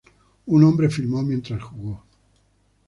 [0.47, 2.03] Un hombre filmó mientras jugó.